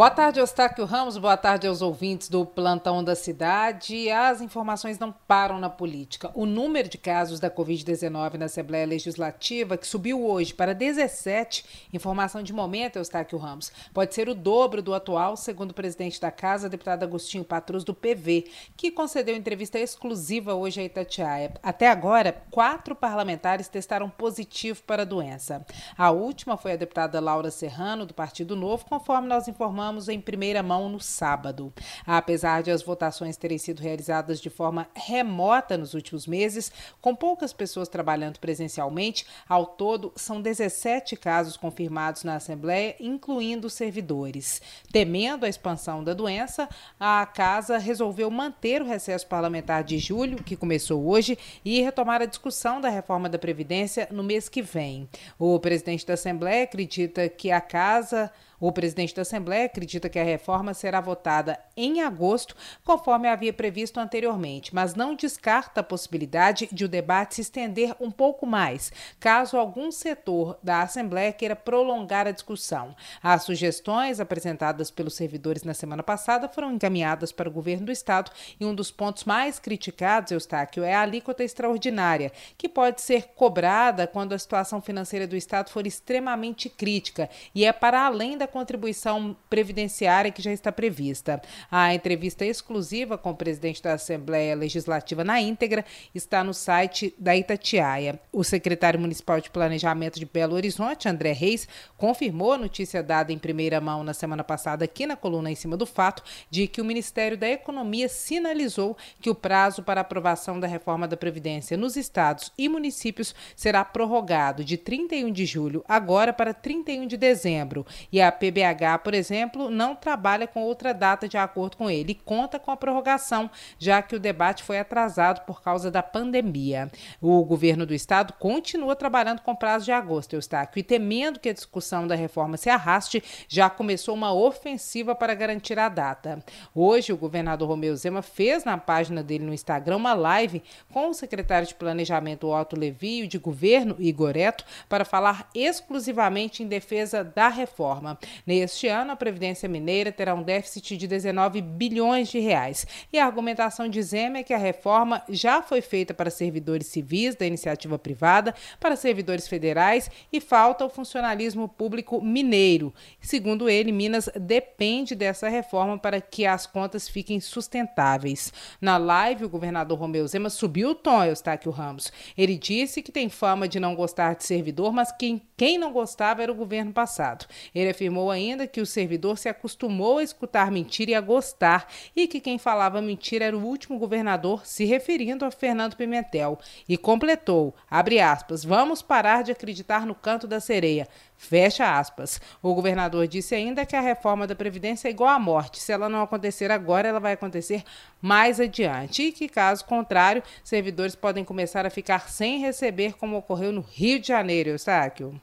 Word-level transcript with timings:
Boa 0.00 0.08
tarde, 0.10 0.40
Eustáquio 0.40 0.86
Ramos. 0.86 1.18
Boa 1.18 1.36
tarde 1.36 1.66
aos 1.66 1.82
ouvintes 1.82 2.30
do 2.30 2.46
Plantão 2.46 3.04
da 3.04 3.14
Cidade. 3.14 4.08
As 4.10 4.40
informações 4.40 4.98
não 4.98 5.12
param 5.12 5.60
na 5.60 5.68
política. 5.68 6.30
O 6.34 6.46
número 6.46 6.88
de 6.88 6.96
casos 6.96 7.38
da 7.38 7.50
Covid-19 7.50 8.38
na 8.38 8.46
Assembleia 8.46 8.86
Legislativa, 8.86 9.76
que 9.76 9.86
subiu 9.86 10.24
hoje 10.24 10.54
para 10.54 10.72
17, 10.72 11.88
informação 11.92 12.42
de 12.42 12.50
momento, 12.50 12.96
Eustáquio 12.96 13.36
Ramos, 13.36 13.70
pode 13.92 14.14
ser 14.14 14.26
o 14.30 14.34
dobro 14.34 14.80
do 14.80 14.94
atual, 14.94 15.36
segundo 15.36 15.72
o 15.72 15.74
presidente 15.74 16.18
da 16.18 16.30
Casa, 16.30 16.70
deputado 16.70 17.02
Agostinho 17.02 17.44
Patrus, 17.44 17.84
do 17.84 17.92
PV, 17.92 18.50
que 18.78 18.90
concedeu 18.90 19.36
entrevista 19.36 19.78
exclusiva 19.78 20.54
hoje 20.54 20.80
a 20.80 20.84
Itatiaia. 20.84 21.52
Até 21.62 21.90
agora, 21.90 22.42
quatro 22.50 22.94
parlamentares 22.94 23.68
testaram 23.68 24.08
positivo 24.08 24.82
para 24.84 25.02
a 25.02 25.04
doença. 25.04 25.62
A 25.94 26.10
última 26.10 26.56
foi 26.56 26.72
a 26.72 26.76
deputada 26.76 27.20
Laura 27.20 27.50
Serrano, 27.50 28.06
do 28.06 28.14
Partido 28.14 28.56
Novo, 28.56 28.86
conforme 28.86 29.28
nós 29.28 29.46
informamos 29.46 29.89
informamos 29.90 30.08
em 30.08 30.20
primeira 30.20 30.62
mão 30.62 30.88
no 30.88 31.00
sábado. 31.00 31.72
Apesar 32.06 32.62
de 32.62 32.70
as 32.70 32.82
votações 32.82 33.36
terem 33.36 33.58
sido 33.58 33.80
realizadas 33.80 34.40
de 34.40 34.48
forma 34.48 34.88
remota 34.94 35.76
nos 35.76 35.94
últimos 35.94 36.26
meses, 36.26 36.72
com 37.00 37.14
poucas 37.14 37.52
pessoas 37.52 37.88
trabalhando 37.88 38.38
presencialmente, 38.38 39.26
ao 39.48 39.66
todo 39.66 40.12
são 40.14 40.40
17 40.40 41.16
casos 41.16 41.56
confirmados 41.56 42.22
na 42.24 42.36
Assembleia, 42.36 42.94
incluindo 43.00 43.68
servidores. 43.68 44.62
Temendo 44.92 45.44
a 45.44 45.48
expansão 45.48 46.04
da 46.04 46.14
doença, 46.14 46.68
a 46.98 47.26
Casa 47.26 47.76
resolveu 47.78 48.30
manter 48.30 48.82
o 48.82 48.86
recesso 48.86 49.26
parlamentar 49.26 49.82
de 49.82 49.98
julho, 49.98 50.42
que 50.42 50.56
começou 50.56 51.06
hoje, 51.06 51.36
e 51.64 51.82
retomar 51.82 52.22
a 52.22 52.26
discussão 52.26 52.80
da 52.80 52.88
reforma 52.88 53.28
da 53.28 53.38
Previdência 53.38 54.08
no 54.10 54.22
mês 54.22 54.48
que 54.48 54.62
vem. 54.62 55.08
O 55.38 55.58
presidente 55.58 56.06
da 56.06 56.14
Assembleia 56.14 56.64
acredita 56.64 57.28
que 57.28 57.50
a 57.50 57.60
Casa 57.60 58.30
o 58.60 58.70
presidente 58.70 59.14
da 59.14 59.22
Assembleia 59.22 59.64
acredita 59.64 60.08
que 60.08 60.18
a 60.18 60.24
reforma 60.24 60.74
será 60.74 61.00
votada 61.00 61.58
em 61.76 62.02
agosto, 62.02 62.54
conforme 62.84 63.26
havia 63.26 63.52
previsto 63.52 63.98
anteriormente, 63.98 64.74
mas 64.74 64.94
não 64.94 65.14
descarta 65.14 65.80
a 65.80 65.84
possibilidade 65.84 66.68
de 66.70 66.84
o 66.84 66.88
debate 66.88 67.36
se 67.36 67.40
estender 67.40 67.96
um 67.98 68.10
pouco 68.10 68.46
mais, 68.46 68.92
caso 69.18 69.56
algum 69.56 69.90
setor 69.90 70.58
da 70.62 70.82
Assembleia 70.82 71.32
queira 71.32 71.56
prolongar 71.56 72.26
a 72.26 72.32
discussão. 72.32 72.94
As 73.22 73.44
sugestões 73.44 74.20
apresentadas 74.20 74.90
pelos 74.90 75.14
servidores 75.14 75.64
na 75.64 75.72
semana 75.72 76.02
passada 76.02 76.48
foram 76.48 76.72
encaminhadas 76.72 77.32
para 77.32 77.48
o 77.48 77.52
governo 77.52 77.86
do 77.86 77.92
Estado 77.92 78.30
e 78.58 78.66
um 78.66 78.74
dos 78.74 78.90
pontos 78.90 79.24
mais 79.24 79.58
criticados, 79.58 80.32
Eustáquio, 80.32 80.84
é 80.84 80.94
a 80.94 81.00
alíquota 81.00 81.42
extraordinária, 81.42 82.30
que 82.58 82.68
pode 82.68 83.00
ser 83.00 83.28
cobrada 83.34 84.06
quando 84.06 84.34
a 84.34 84.38
situação 84.38 84.82
financeira 84.82 85.26
do 85.26 85.36
Estado 85.36 85.70
for 85.70 85.86
extremamente 85.86 86.68
crítica 86.68 87.30
e 87.54 87.64
é 87.64 87.72
para 87.72 88.04
além 88.04 88.36
da 88.36 88.49
contribuição 88.50 89.36
previdenciária 89.48 90.30
que 90.30 90.42
já 90.42 90.52
está 90.52 90.70
prevista. 90.70 91.40
A 91.70 91.94
entrevista 91.94 92.44
exclusiva 92.44 93.16
com 93.16 93.30
o 93.30 93.36
presidente 93.36 93.82
da 93.82 93.94
Assembleia 93.94 94.54
Legislativa 94.54 95.24
na 95.24 95.40
íntegra 95.40 95.84
está 96.14 96.44
no 96.44 96.52
site 96.52 97.14
da 97.18 97.36
Itatiaia. 97.36 98.20
O 98.32 98.44
secretário 98.44 99.00
municipal 99.00 99.40
de 99.40 99.50
Planejamento 99.50 100.18
de 100.18 100.26
Belo 100.26 100.54
Horizonte, 100.54 101.08
André 101.08 101.32
Reis, 101.32 101.66
confirmou 101.96 102.52
a 102.52 102.58
notícia 102.58 103.02
dada 103.02 103.32
em 103.32 103.38
primeira 103.38 103.80
mão 103.80 104.04
na 104.04 104.12
semana 104.12 104.44
passada 104.44 104.84
aqui 104.84 105.06
na 105.06 105.16
coluna 105.16 105.50
em 105.50 105.54
cima 105.54 105.76
do 105.76 105.86
fato 105.86 106.22
de 106.50 106.66
que 106.66 106.80
o 106.80 106.84
Ministério 106.84 107.38
da 107.38 107.48
Economia 107.48 108.08
sinalizou 108.08 108.96
que 109.20 109.30
o 109.30 109.34
prazo 109.34 109.82
para 109.82 110.00
aprovação 110.00 110.58
da 110.58 110.66
reforma 110.66 111.06
da 111.06 111.16
Previdência 111.16 111.76
nos 111.76 111.96
estados 111.96 112.52
e 112.58 112.68
municípios 112.68 113.34
será 113.54 113.84
prorrogado 113.84 114.64
de 114.64 114.76
31 114.76 115.30
de 115.30 115.46
julho 115.46 115.84
agora 115.88 116.32
para 116.32 116.54
31 116.54 117.06
de 117.06 117.16
dezembro 117.16 117.86
e 118.12 118.20
a 118.20 118.28
PBH, 118.40 118.98
por 119.04 119.12
exemplo, 119.12 119.70
não 119.70 119.94
trabalha 119.94 120.46
com 120.46 120.62
outra 120.62 120.94
data 120.94 121.28
de 121.28 121.36
acordo 121.36 121.76
com 121.76 121.90
ele 121.90 122.12
e 122.12 122.14
conta 122.14 122.58
com 122.58 122.70
a 122.70 122.76
prorrogação, 122.76 123.50
já 123.78 124.00
que 124.00 124.16
o 124.16 124.20
debate 124.20 124.62
foi 124.62 124.78
atrasado 124.78 125.44
por 125.44 125.62
causa 125.62 125.90
da 125.90 126.02
pandemia. 126.02 126.90
O 127.20 127.44
governo 127.44 127.84
do 127.84 127.92
estado 127.92 128.32
continua 128.32 128.96
trabalhando 128.96 129.42
com 129.42 129.54
prazo 129.54 129.84
de 129.84 129.92
agosto, 129.92 130.32
Eustáquio, 130.32 130.80
e 130.80 130.82
temendo 130.82 131.38
que 131.38 131.50
a 131.50 131.52
discussão 131.52 132.06
da 132.06 132.14
reforma 132.14 132.56
se 132.56 132.70
arraste, 132.70 133.22
já 133.46 133.68
começou 133.68 134.14
uma 134.14 134.32
ofensiva 134.32 135.14
para 135.14 135.34
garantir 135.34 135.78
a 135.78 135.90
data. 135.90 136.42
Hoje, 136.74 137.12
o 137.12 137.18
governador 137.18 137.68
Romeu 137.68 137.94
Zema 137.94 138.22
fez 138.22 138.64
na 138.64 138.78
página 138.78 139.22
dele 139.22 139.44
no 139.44 139.52
Instagram 139.52 139.98
uma 139.98 140.14
live 140.14 140.62
com 140.90 141.10
o 141.10 141.14
secretário 141.14 141.68
de 141.68 141.74
Planejamento 141.74 142.48
Otto 142.48 142.78
Levi 142.78 143.24
e 143.24 143.26
de 143.26 143.38
governo 143.38 143.96
Igor 143.98 144.36
Eto 144.36 144.64
para 144.88 145.04
falar 145.04 145.50
exclusivamente 145.54 146.62
em 146.62 146.66
defesa 146.66 147.22
da 147.22 147.48
reforma. 147.48 148.18
Neste 148.46 148.88
ano, 148.88 149.12
a 149.12 149.16
Previdência 149.16 149.68
Mineira 149.68 150.12
terá 150.12 150.34
um 150.34 150.42
déficit 150.42 150.96
de 150.96 151.06
19 151.06 151.60
bilhões 151.60 152.28
de 152.28 152.38
reais. 152.38 152.86
E 153.12 153.18
a 153.18 153.26
argumentação 153.26 153.88
de 153.88 154.02
Zema 154.02 154.38
é 154.38 154.42
que 154.42 154.54
a 154.54 154.58
reforma 154.58 155.22
já 155.28 155.62
foi 155.62 155.80
feita 155.80 156.12
para 156.12 156.30
servidores 156.30 156.86
civis 156.86 157.34
da 157.34 157.46
iniciativa 157.46 157.98
privada, 157.98 158.54
para 158.78 158.96
servidores 158.96 159.48
federais 159.48 160.10
e 160.32 160.40
falta 160.40 160.84
o 160.84 160.90
funcionalismo 160.90 161.68
público 161.68 162.20
mineiro. 162.20 162.92
Segundo 163.20 163.68
ele, 163.68 163.92
Minas 163.92 164.28
depende 164.34 165.14
dessa 165.14 165.48
reforma 165.48 165.98
para 165.98 166.20
que 166.20 166.46
as 166.46 166.66
contas 166.66 167.08
fiquem 167.08 167.40
sustentáveis. 167.40 168.52
Na 168.80 168.96
live, 168.96 169.44
o 169.44 169.48
governador 169.48 169.98
Romeu 169.98 170.26
Zema 170.26 170.50
subiu 170.50 170.90
o 170.90 170.94
tom, 170.94 171.24
Eustáquio 171.24 171.70
Ramos. 171.70 172.12
Ele 172.36 172.56
disse 172.56 173.02
que 173.02 173.12
tem 173.12 173.28
fama 173.28 173.68
de 173.68 173.78
não 173.78 173.94
gostar 173.94 174.34
de 174.34 174.44
servidor, 174.44 174.92
mas 174.92 175.12
quem, 175.12 175.42
quem 175.56 175.78
não 175.78 175.92
gostava 175.92 176.42
era 176.42 176.52
o 176.52 176.54
governo 176.54 176.92
passado. 176.92 177.46
Ele 177.74 177.90
afirmou 177.90 178.09
afirmou 178.10 178.28
ainda 178.28 178.66
que 178.66 178.80
o 178.80 178.86
servidor 178.86 179.38
se 179.38 179.48
acostumou 179.48 180.18
a 180.18 180.22
escutar 180.22 180.68
mentira 180.72 181.12
e 181.12 181.14
a 181.14 181.20
gostar, 181.20 181.86
e 182.14 182.26
que 182.26 182.40
quem 182.40 182.58
falava 182.58 183.00
mentira 183.00 183.44
era 183.44 183.56
o 183.56 183.64
último 183.64 183.98
governador, 183.98 184.66
se 184.66 184.84
referindo 184.84 185.44
a 185.44 185.50
Fernando 185.50 185.94
Pimentel. 185.94 186.58
E 186.88 186.96
completou, 186.96 187.72
aspas, 187.88 188.64
vamos 188.64 189.00
parar 189.00 189.44
de 189.44 189.52
acreditar 189.52 190.04
no 190.04 190.14
canto 190.14 190.48
da 190.48 190.58
sereia. 190.58 191.06
Fecha 191.36 191.98
aspas. 191.98 192.40
O 192.60 192.74
governador 192.74 193.26
disse 193.26 193.54
ainda 193.54 193.86
que 193.86 193.96
a 193.96 194.00
reforma 194.00 194.46
da 194.46 194.54
Previdência 194.54 195.08
é 195.08 195.10
igual 195.10 195.30
à 195.30 195.38
morte. 195.38 195.80
Se 195.80 195.92
ela 195.92 196.08
não 196.08 196.20
acontecer 196.20 196.70
agora, 196.70 197.08
ela 197.08 197.20
vai 197.20 197.32
acontecer 197.32 197.82
mais 198.20 198.60
adiante. 198.60 199.22
E 199.22 199.32
que, 199.32 199.48
caso 199.48 199.84
contrário, 199.84 200.42
servidores 200.62 201.14
podem 201.14 201.44
começar 201.44 201.86
a 201.86 201.90
ficar 201.90 202.28
sem 202.28 202.58
receber, 202.58 203.16
como 203.16 203.38
ocorreu 203.38 203.72
no 203.72 203.80
Rio 203.80 204.20
de 204.20 204.28
Janeiro, 204.28 204.70
Eustáquio. 204.70 205.40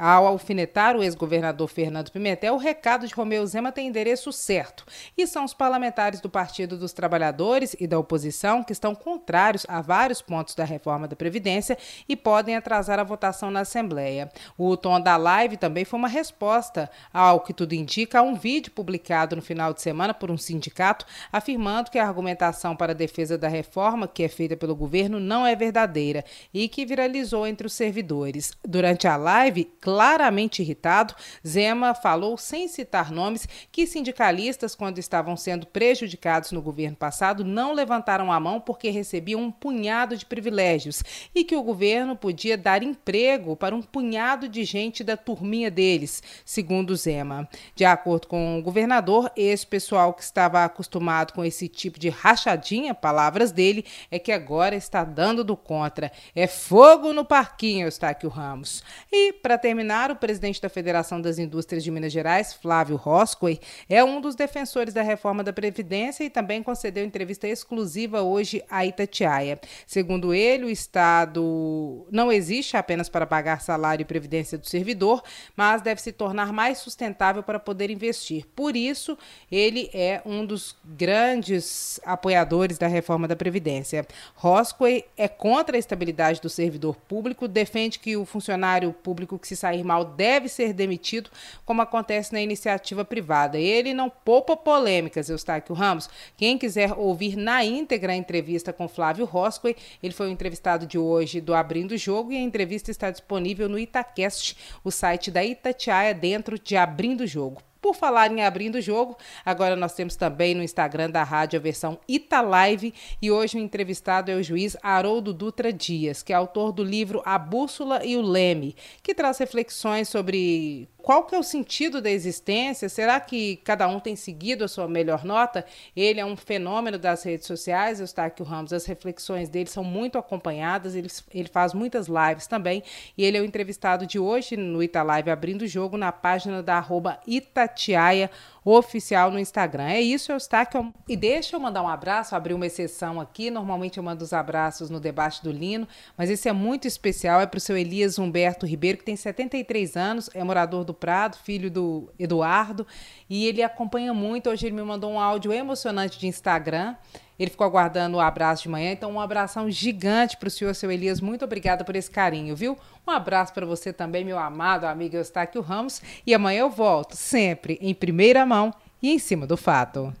Ao 0.00 0.28
alfinetar 0.28 0.96
o 0.96 1.02
ex-governador 1.02 1.66
Fernando 1.66 2.12
Pimentel, 2.12 2.54
o 2.54 2.58
recado 2.58 3.04
de 3.04 3.12
Romeu 3.12 3.44
Zema 3.44 3.72
tem 3.72 3.88
endereço 3.88 4.30
certo. 4.32 4.84
E 5.16 5.26
são 5.26 5.44
os 5.44 5.52
parlamentares 5.52 6.20
do 6.20 6.30
Partido 6.30 6.78
dos 6.78 6.92
Trabalhadores 6.92 7.74
e 7.80 7.84
da 7.84 7.98
oposição 7.98 8.62
que 8.62 8.72
estão 8.72 8.94
contrários 8.94 9.66
a 9.68 9.80
vários 9.82 10.22
pontos 10.22 10.54
da 10.54 10.62
reforma 10.62 11.08
da 11.08 11.16
Previdência 11.16 11.76
e 12.08 12.14
podem 12.14 12.54
atrasar 12.54 13.00
a 13.00 13.02
votação 13.02 13.50
na 13.50 13.60
Assembleia. 13.60 14.30
O 14.56 14.76
tom 14.76 15.00
da 15.00 15.16
live 15.16 15.56
também 15.56 15.84
foi 15.84 15.98
uma 15.98 16.06
resposta 16.06 16.88
ao 17.12 17.40
que 17.40 17.52
tudo 17.52 17.72
indica 17.72 18.20
a 18.20 18.22
um 18.22 18.36
vídeo 18.36 18.70
publicado 18.70 19.34
no 19.34 19.42
final 19.42 19.74
de 19.74 19.82
semana 19.82 20.14
por 20.14 20.30
um 20.30 20.38
sindicato 20.38 21.06
afirmando 21.32 21.90
que 21.90 21.98
a 21.98 22.06
argumentação 22.06 22.76
para 22.76 22.92
a 22.92 22.94
defesa 22.94 23.36
da 23.36 23.48
reforma 23.48 24.06
que 24.06 24.22
é 24.22 24.28
feita 24.28 24.56
pelo 24.56 24.76
governo 24.76 25.18
não 25.18 25.44
é 25.44 25.56
verdadeira 25.56 26.24
e 26.54 26.68
que 26.68 26.86
viralizou 26.86 27.44
entre 27.44 27.66
os 27.66 27.72
servidores. 27.72 28.52
Durante 28.64 29.08
a 29.08 29.16
live, 29.16 29.64
claramente 29.88 30.60
irritado, 30.60 31.14
Zema 31.46 31.94
falou, 31.94 32.36
sem 32.36 32.68
citar 32.68 33.10
nomes, 33.10 33.48
que 33.72 33.86
sindicalistas, 33.86 34.74
quando 34.74 34.98
estavam 34.98 35.34
sendo 35.34 35.66
prejudicados 35.66 36.52
no 36.52 36.60
governo 36.60 36.94
passado, 36.94 37.42
não 37.42 37.72
levantaram 37.72 38.30
a 38.30 38.38
mão 38.38 38.60
porque 38.60 38.90
recebiam 38.90 39.40
um 39.40 39.50
punhado 39.50 40.14
de 40.14 40.26
privilégios 40.26 41.02
e 41.34 41.42
que 41.42 41.56
o 41.56 41.62
governo 41.62 42.14
podia 42.14 42.58
dar 42.58 42.82
emprego 42.82 43.56
para 43.56 43.74
um 43.74 43.80
punhado 43.80 44.46
de 44.46 44.62
gente 44.62 45.02
da 45.02 45.16
turminha 45.16 45.70
deles, 45.70 46.22
segundo 46.44 46.94
Zema. 46.94 47.48
De 47.74 47.86
acordo 47.86 48.28
com 48.28 48.58
o 48.58 48.62
governador, 48.62 49.32
esse 49.34 49.66
pessoal 49.66 50.12
que 50.12 50.22
estava 50.22 50.66
acostumado 50.66 51.32
com 51.32 51.42
esse 51.42 51.66
tipo 51.66 51.98
de 51.98 52.10
rachadinha, 52.10 52.94
palavras 52.94 53.50
dele, 53.52 53.86
é 54.10 54.18
que 54.18 54.32
agora 54.32 54.76
está 54.76 55.02
dando 55.02 55.42
do 55.42 55.56
contra. 55.56 56.12
É 56.34 56.46
fogo 56.46 57.14
no 57.14 57.24
parquinho, 57.24 57.86
Eustáquio 57.86 58.28
Ramos. 58.28 58.84
E, 59.10 59.32
para 59.32 59.56
terminar, 59.56 59.77
terminar, 59.78 60.10
o 60.10 60.16
presidente 60.16 60.60
da 60.60 60.68
Federação 60.68 61.20
das 61.20 61.38
Indústrias 61.38 61.84
de 61.84 61.90
Minas 61.92 62.10
Gerais, 62.10 62.52
Flávio 62.52 62.96
Roscoe, 62.96 63.60
é 63.88 64.02
um 64.02 64.20
dos 64.20 64.34
defensores 64.34 64.92
da 64.92 65.02
reforma 65.02 65.44
da 65.44 65.52
Previdência 65.52 66.24
e 66.24 66.30
também 66.30 66.64
concedeu 66.64 67.04
entrevista 67.04 67.46
exclusiva 67.46 68.20
hoje 68.22 68.60
à 68.68 68.84
Itatiaia. 68.84 69.60
Segundo 69.86 70.34
ele, 70.34 70.64
o 70.64 70.68
Estado 70.68 72.04
não 72.10 72.32
existe 72.32 72.76
apenas 72.76 73.08
para 73.08 73.24
pagar 73.24 73.60
salário 73.60 74.02
e 74.02 74.04
previdência 74.04 74.58
do 74.58 74.66
servidor, 74.66 75.22
mas 75.56 75.80
deve 75.80 76.02
se 76.02 76.10
tornar 76.10 76.52
mais 76.52 76.78
sustentável 76.78 77.44
para 77.44 77.60
poder 77.60 77.88
investir. 77.88 78.46
Por 78.56 78.74
isso, 78.74 79.16
ele 79.48 79.90
é 79.94 80.20
um 80.26 80.44
dos 80.44 80.76
grandes 80.84 82.00
apoiadores 82.04 82.78
da 82.78 82.88
reforma 82.88 83.28
da 83.28 83.36
Previdência. 83.36 84.04
Roscoe 84.34 85.04
é 85.16 85.28
contra 85.28 85.76
a 85.76 85.78
estabilidade 85.78 86.40
do 86.40 86.50
servidor 86.50 86.96
público, 86.96 87.46
defende 87.46 88.00
que 88.00 88.16
o 88.16 88.24
funcionário 88.24 88.92
público 88.92 89.38
que 89.38 89.46
se 89.46 89.54
sair 89.68 89.84
mal 89.84 90.04
deve 90.04 90.48
ser 90.48 90.72
demitido, 90.72 91.30
como 91.64 91.82
acontece 91.82 92.32
na 92.32 92.40
iniciativa 92.40 93.04
privada. 93.04 93.58
Ele 93.58 93.92
não 93.92 94.08
poupa 94.08 94.56
polêmicas, 94.56 95.28
Eustáquio 95.28 95.74
Ramos. 95.74 96.08
Quem 96.36 96.56
quiser 96.56 96.92
ouvir 96.92 97.36
na 97.36 97.64
íntegra 97.64 98.12
a 98.12 98.16
entrevista 98.16 98.72
com 98.72 98.88
Flávio 98.88 99.26
Roscoe, 99.26 99.76
ele 100.02 100.14
foi 100.14 100.28
o 100.28 100.32
entrevistado 100.32 100.86
de 100.86 100.98
hoje 100.98 101.40
do 101.40 101.54
Abrindo 101.54 101.92
o 101.92 101.98
Jogo 101.98 102.32
e 102.32 102.36
a 102.36 102.40
entrevista 102.40 102.90
está 102.90 103.10
disponível 103.10 103.68
no 103.68 103.78
Itacast, 103.78 104.56
o 104.82 104.90
site 104.90 105.30
da 105.30 105.44
Itatiaia 105.44 106.14
dentro 106.14 106.58
de 106.58 106.76
Abrindo 106.76 107.22
o 107.22 107.26
Jogo. 107.26 107.67
Por 107.80 107.94
falar 107.94 108.30
em 108.32 108.42
abrindo 108.42 108.76
o 108.76 108.80
jogo, 108.80 109.16
agora 109.44 109.76
nós 109.76 109.94
temos 109.94 110.16
também 110.16 110.54
no 110.54 110.62
Instagram 110.62 111.10
da 111.10 111.22
rádio 111.22 111.58
a 111.58 111.62
versão 111.62 111.98
Italive 112.08 112.92
e 113.22 113.30
hoje 113.30 113.56
o 113.56 113.60
entrevistado 113.60 114.30
é 114.30 114.34
o 114.34 114.42
juiz 114.42 114.76
Haroldo 114.82 115.32
Dutra 115.32 115.72
Dias, 115.72 116.22
que 116.22 116.32
é 116.32 116.36
autor 116.36 116.72
do 116.72 116.82
livro 116.82 117.22
A 117.24 117.38
Bússola 117.38 118.04
e 118.04 118.16
o 118.16 118.22
Leme, 118.22 118.74
que 119.02 119.14
traz 119.14 119.38
reflexões 119.38 120.08
sobre 120.08 120.88
qual 121.08 121.24
que 121.24 121.34
é 121.34 121.38
o 121.38 121.42
sentido 121.42 122.02
da 122.02 122.10
existência? 122.10 122.86
Será 122.86 123.18
que 123.18 123.56
cada 123.64 123.88
um 123.88 123.98
tem 123.98 124.14
seguido 124.14 124.62
a 124.62 124.68
sua 124.68 124.86
melhor 124.86 125.24
nota? 125.24 125.64
Ele 125.96 126.20
é 126.20 126.26
um 126.26 126.36
fenômeno 126.36 126.98
das 126.98 127.22
redes 127.22 127.46
sociais, 127.46 127.98
Eustáquio 127.98 128.44
Ramos, 128.44 128.74
as 128.74 128.84
reflexões 128.84 129.48
dele 129.48 129.70
são 129.70 129.82
muito 129.82 130.18
acompanhadas, 130.18 130.94
ele, 130.94 131.08
ele 131.32 131.48
faz 131.48 131.72
muitas 131.72 132.08
lives 132.08 132.46
também, 132.46 132.82
e 133.16 133.24
ele 133.24 133.38
é 133.38 133.40
o 133.40 133.44
entrevistado 133.46 134.06
de 134.06 134.18
hoje 134.18 134.54
no 134.54 134.82
Italive 134.82 135.30
Abrindo 135.30 135.62
o 135.62 135.66
Jogo, 135.66 135.96
na 135.96 136.12
página 136.12 136.62
da 136.62 136.76
arroba 136.76 137.18
Itatiaia 137.26 138.30
oficial 138.70 139.30
no 139.30 139.38
Instagram. 139.38 139.84
É 139.84 140.00
isso, 140.00 140.32
Eustáquio. 140.32 140.92
E 141.08 141.16
deixa 141.16 141.56
eu 141.56 141.60
mandar 141.60 141.82
um 141.82 141.88
abraço, 141.88 142.34
abrir 142.34 142.54
uma 142.54 142.66
exceção 142.66 143.20
aqui. 143.20 143.50
Normalmente 143.50 143.98
eu 143.98 144.02
mando 144.02 144.24
os 144.24 144.32
abraços 144.32 144.90
no 144.90 145.00
debate 145.00 145.42
do 145.42 145.50
Lino, 145.50 145.86
mas 146.16 146.30
esse 146.30 146.48
é 146.48 146.52
muito 146.52 146.86
especial. 146.86 147.40
É 147.40 147.46
para 147.46 147.58
o 147.58 147.60
seu 147.60 147.76
Elias 147.76 148.18
Humberto 148.18 148.66
Ribeiro, 148.66 148.98
que 148.98 149.04
tem 149.04 149.16
73 149.16 149.96
anos, 149.96 150.30
é 150.34 150.42
morador 150.42 150.84
do 150.84 150.94
Prado, 150.94 151.36
filho 151.36 151.70
do 151.70 152.12
Eduardo, 152.18 152.86
e 153.28 153.46
ele 153.46 153.62
acompanha 153.62 154.12
muito. 154.12 154.50
Hoje 154.50 154.66
ele 154.66 154.76
me 154.76 154.82
mandou 154.82 155.12
um 155.12 155.20
áudio 155.20 155.52
emocionante 155.52 156.18
de 156.18 156.26
Instagram. 156.26 156.96
Ele 157.38 157.50
ficou 157.50 157.66
aguardando 157.66 158.16
o 158.16 158.20
abraço 158.20 158.64
de 158.64 158.68
manhã, 158.68 158.92
então 158.92 159.12
um 159.12 159.20
abração 159.20 159.70
gigante 159.70 160.36
para 160.36 160.48
o 160.48 160.50
senhor, 160.50 160.74
seu 160.74 160.90
Elias. 160.90 161.20
Muito 161.20 161.44
obrigada 161.44 161.84
por 161.84 161.94
esse 161.94 162.10
carinho, 162.10 162.56
viu? 162.56 162.76
Um 163.06 163.10
abraço 163.10 163.54
para 163.54 163.64
você 163.64 163.92
também, 163.92 164.24
meu 164.24 164.38
amado 164.38 164.84
amigo 164.84 165.16
Eustáquio 165.16 165.62
Ramos. 165.62 166.02
E 166.26 166.34
amanhã 166.34 166.60
eu 166.60 166.70
volto, 166.70 167.14
sempre 167.14 167.78
em 167.80 167.94
primeira 167.94 168.44
mão 168.44 168.74
e 169.02 169.10
em 169.10 169.18
cima 169.18 169.46
do 169.46 169.56
fato. 169.56 170.12